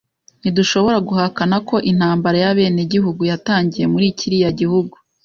Ntidushobora 0.41 0.97
guhakana 1.07 1.55
ko 1.67 1.75
intambara 1.91 2.37
y'abenegihugu 2.43 3.21
yatangira 3.31 3.85
muri 3.93 4.05
kiriya 4.17 4.51
gihugu. 4.59 4.95